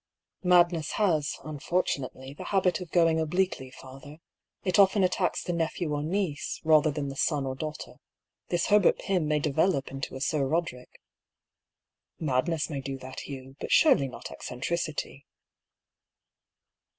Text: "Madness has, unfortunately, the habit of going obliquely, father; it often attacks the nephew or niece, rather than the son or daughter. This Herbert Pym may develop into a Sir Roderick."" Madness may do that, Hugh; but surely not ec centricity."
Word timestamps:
"Madness 0.61 0.93
has, 0.93 1.37
unfortunately, 1.43 2.33
the 2.33 2.45
habit 2.45 2.81
of 2.81 2.89
going 2.89 3.19
obliquely, 3.19 3.69
father; 3.69 4.17
it 4.63 4.79
often 4.79 5.03
attacks 5.03 5.43
the 5.43 5.53
nephew 5.53 5.93
or 5.93 6.01
niece, 6.01 6.59
rather 6.63 6.89
than 6.89 7.09
the 7.09 7.15
son 7.15 7.45
or 7.45 7.53
daughter. 7.53 7.99
This 8.47 8.65
Herbert 8.65 8.97
Pym 8.97 9.27
may 9.27 9.37
develop 9.37 9.89
into 9.91 10.15
a 10.15 10.19
Sir 10.19 10.47
Roderick."" 10.47 10.99
Madness 12.29 12.67
may 12.67 12.81
do 12.81 12.97
that, 12.97 13.19
Hugh; 13.27 13.55
but 13.59 13.71
surely 13.71 14.07
not 14.07 14.31
ec 14.31 14.39
centricity." 14.41 15.25